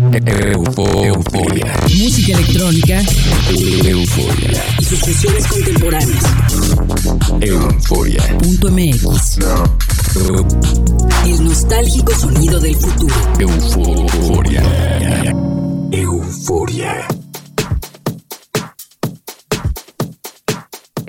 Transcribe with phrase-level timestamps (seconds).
[0.00, 1.74] Euforia.
[1.82, 3.02] Música electrónica.
[3.50, 4.64] Euforia.
[4.78, 6.24] Y sus fusiones contemporáneas.
[7.40, 8.38] Euforia.
[8.38, 9.38] Punto MX.
[11.26, 13.14] El nostálgico sonido del futuro.
[13.40, 14.62] Euforia.
[15.90, 17.17] Euforia.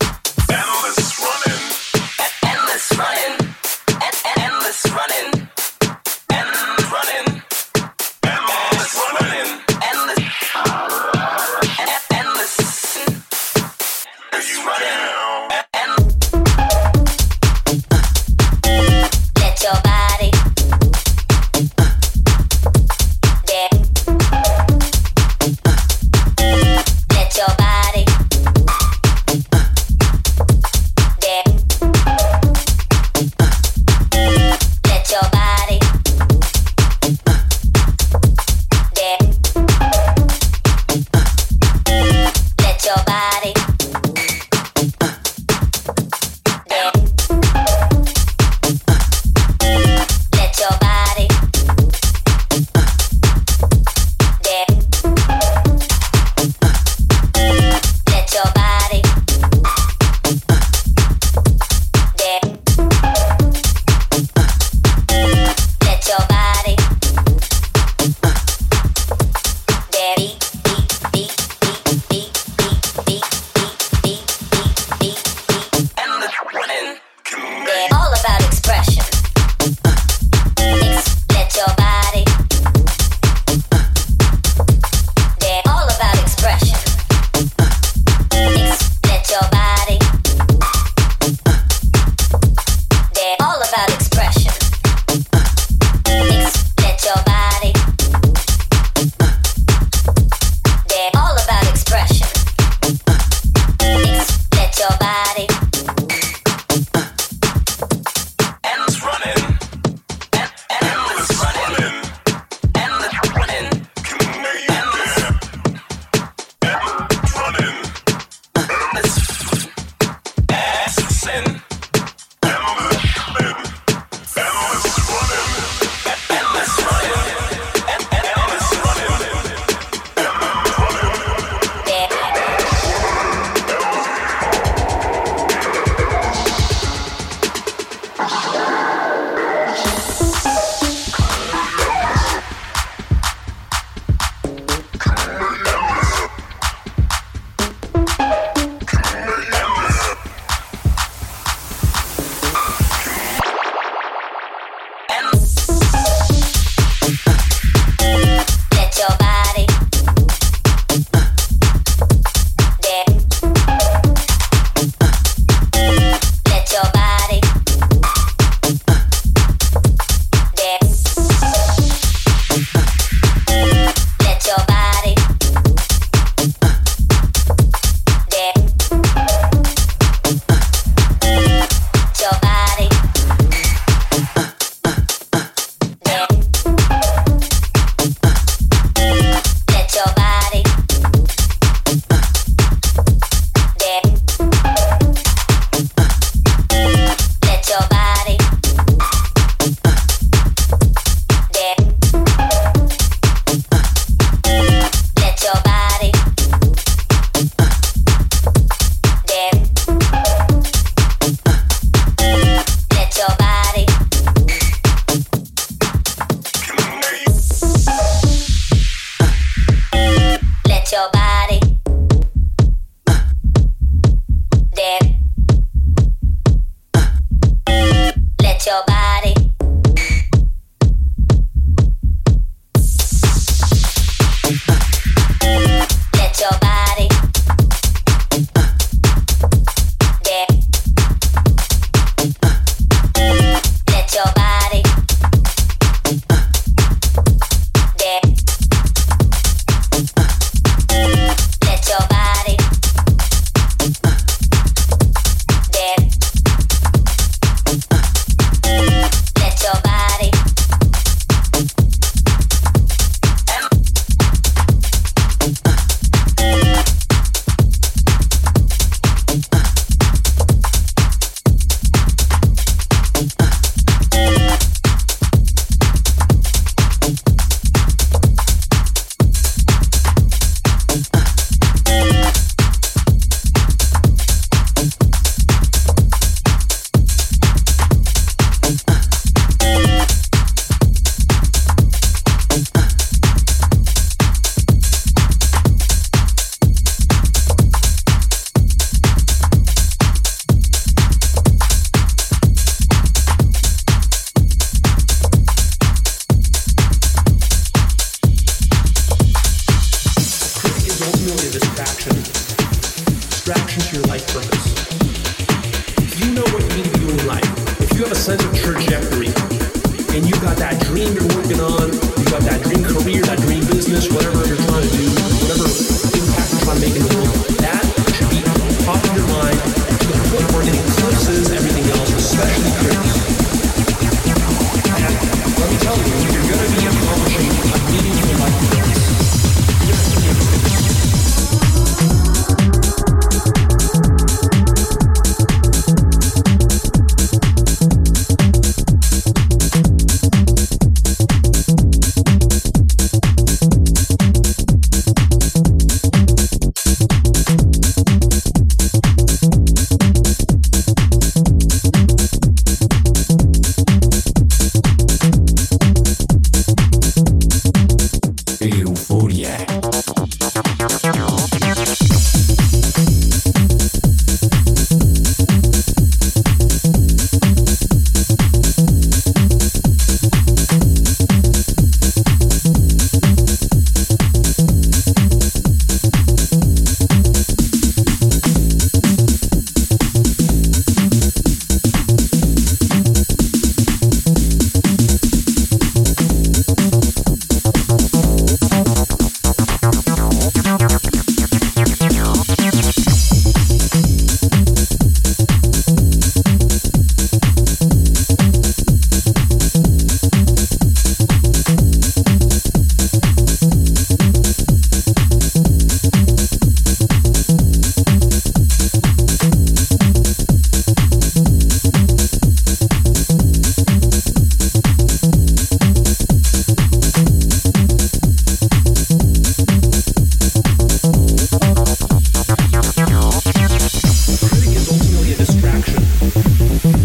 [4.92, 5.14] running.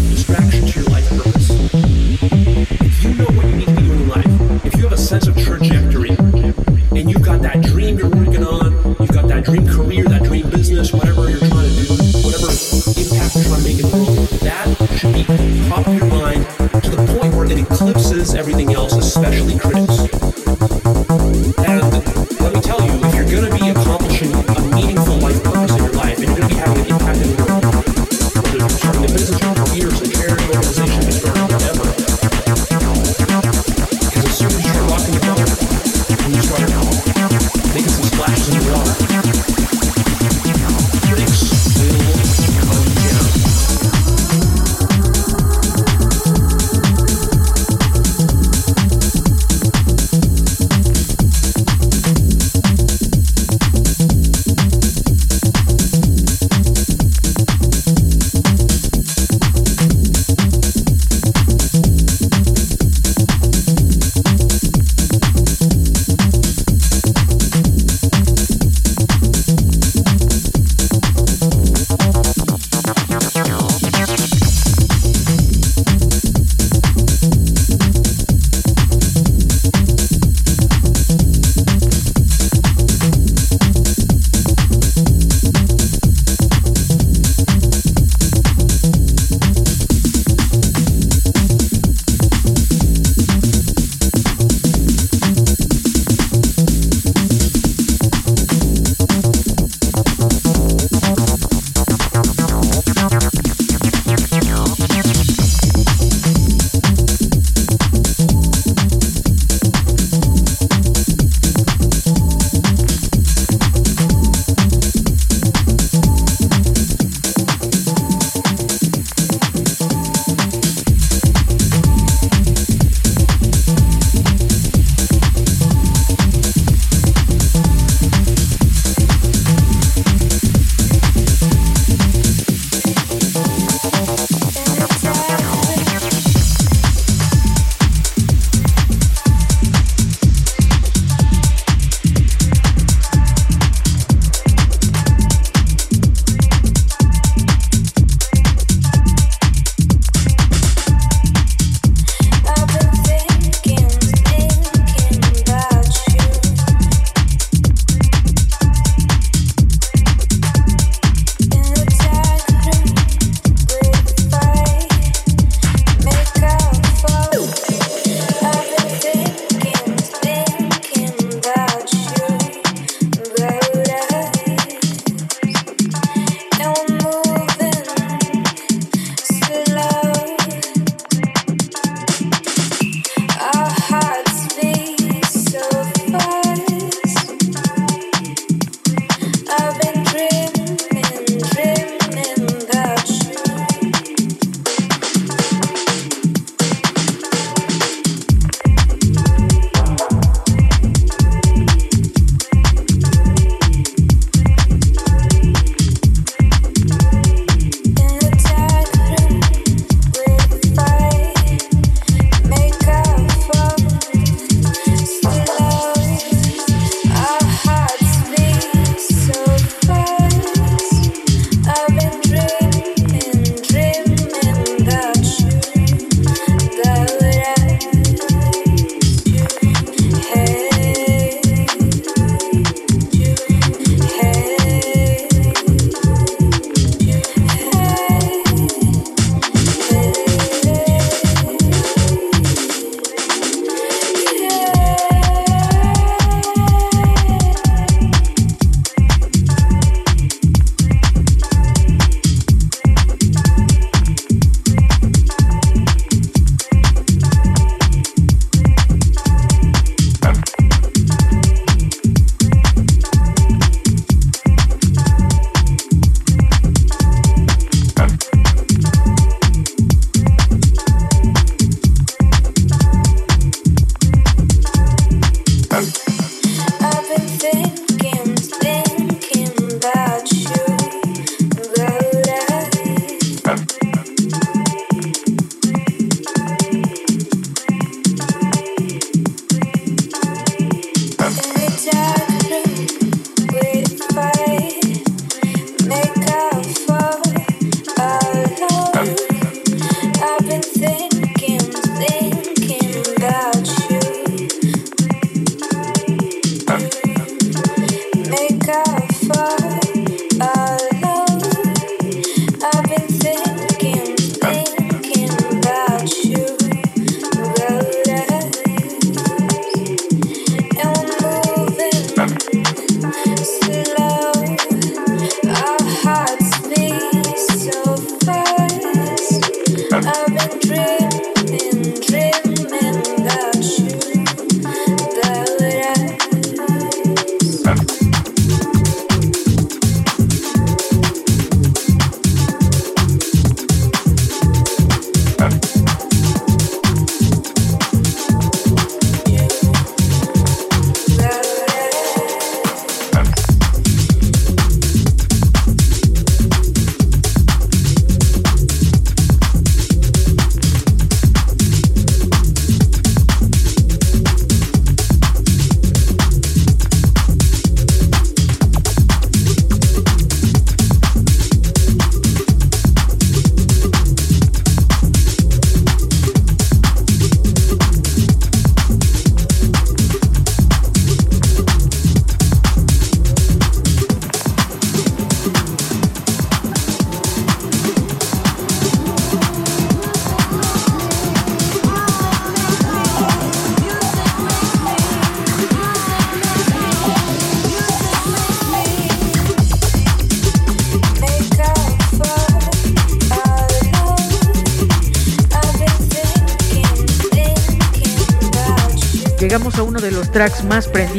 [0.08, 1.39] Distractions your life purpose.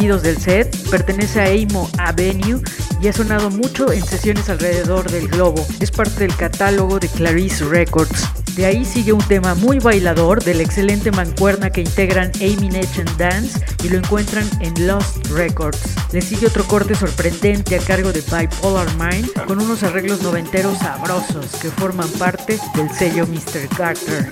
[0.01, 2.61] Más prendidos del set, pertenece a Amo Avenue
[3.01, 5.65] y ha sonado mucho en sesiones alrededor del globo.
[5.79, 8.27] Es parte del catálogo de Clarice Records.
[8.55, 13.05] De ahí sigue un tema muy bailador de la excelente mancuerna que integran Amy Nation
[13.17, 15.79] Dance y lo encuentran en Lost Records.
[16.11, 21.45] Le sigue otro corte sorprendente a cargo de Bipolar Mind con unos arreglos noventeros sabrosos
[21.61, 23.67] que forman parte del sello Mr.
[23.77, 24.31] Carter.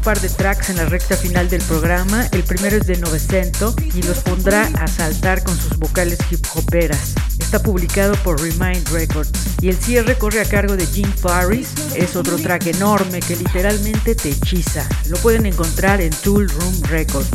[0.00, 2.26] Par de tracks en la recta final del programa.
[2.32, 7.14] El primero es de Novecento y los pondrá a saltar con sus vocales hip hoperas.
[7.38, 9.30] Está publicado por Remind Records
[9.60, 11.68] y el cierre corre a cargo de Jim Farris.
[11.94, 14.86] Es otro track enorme que literalmente te hechiza.
[15.08, 17.30] Lo pueden encontrar en Tool Room Records.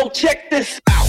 [0.00, 1.07] Go check this out.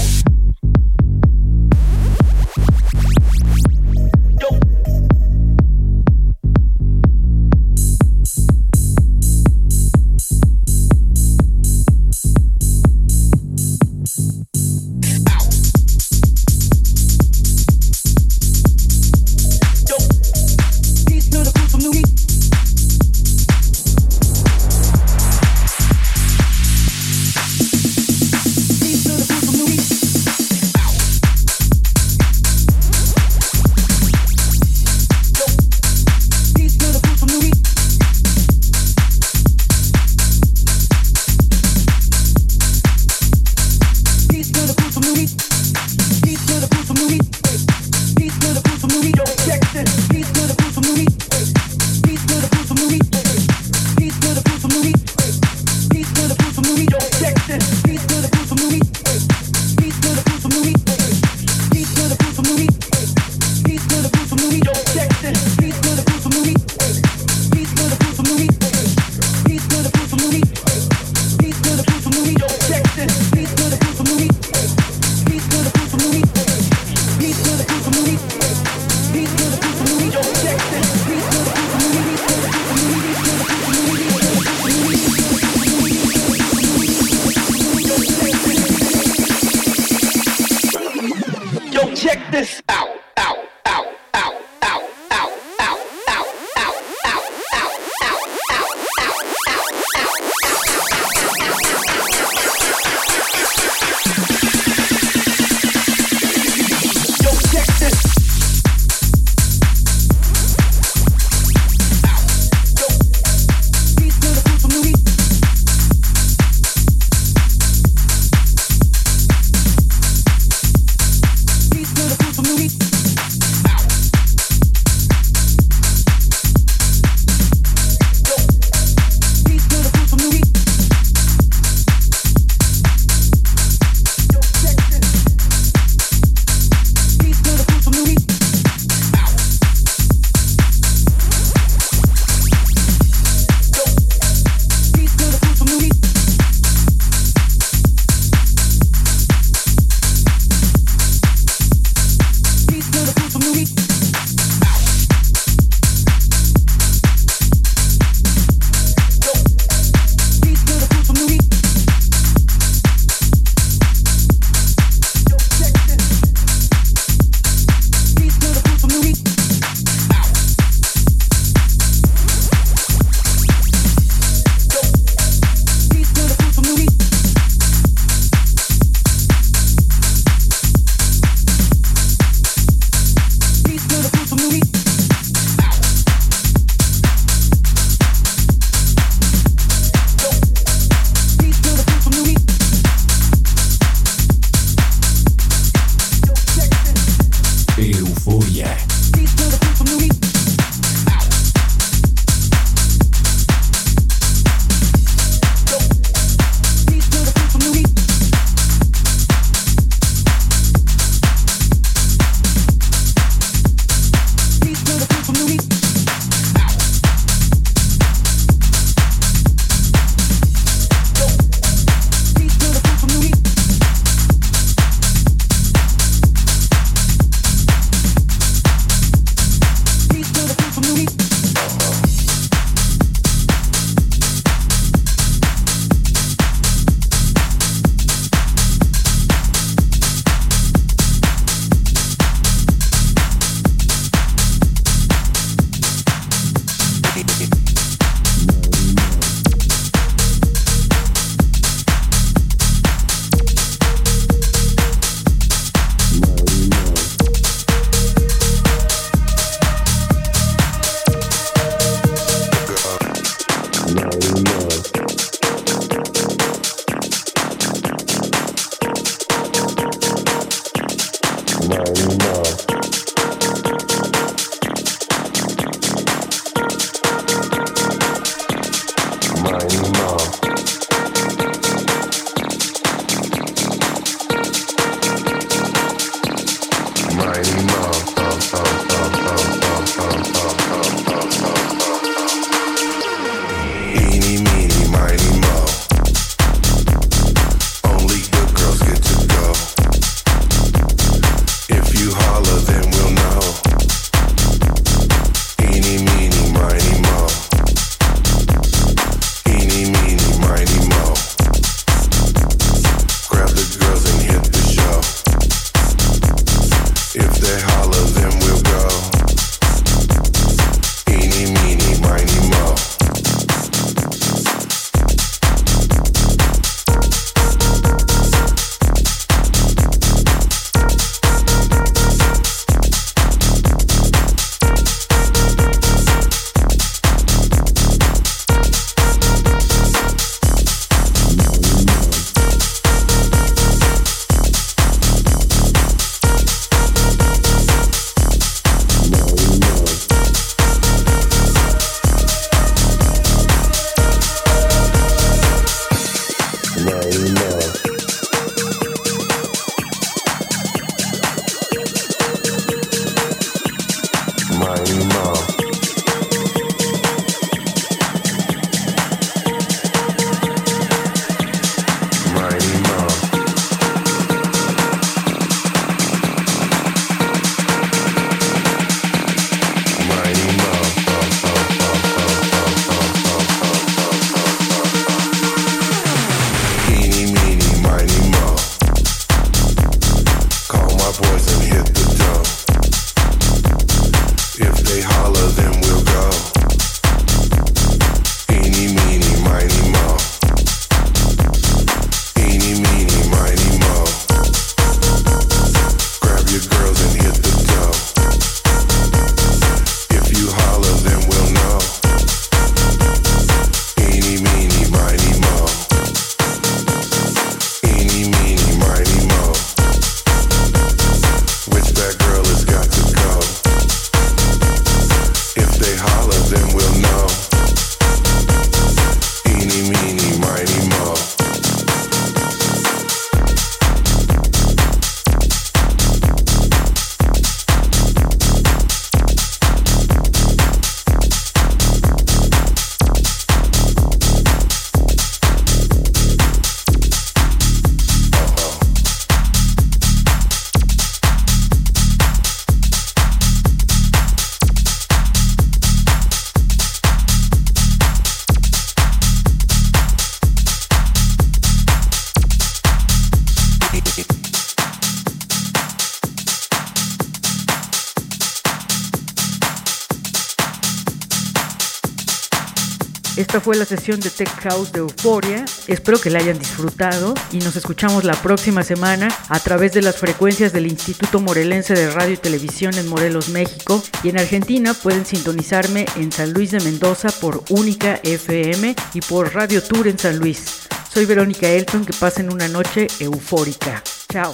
[473.70, 475.64] Fue la sesión de Tech House de Euforia.
[475.86, 480.18] Espero que la hayan disfrutado y nos escuchamos la próxima semana a través de las
[480.18, 484.02] frecuencias del Instituto Morelense de Radio y Televisión en Morelos, México.
[484.24, 489.54] Y en Argentina pueden sintonizarme en San Luis de Mendoza por Única FM y por
[489.54, 490.88] Radio Tour en San Luis.
[491.14, 494.02] Soy Verónica Elton, que pasen una noche eufórica.
[494.32, 494.52] Chao.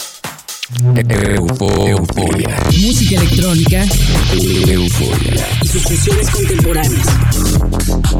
[0.68, 2.58] Euforia.
[2.82, 3.86] Música electrónica.
[4.34, 5.48] Euforia.
[5.62, 5.84] Y sus
[6.32, 7.08] contemporáneas.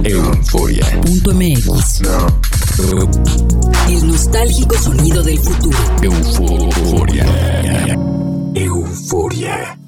[0.04, 2.02] Euforia.mx.
[3.90, 5.78] El nostálgico sonido del futuro.
[6.04, 7.26] Euforia.
[8.54, 9.80] Euforia.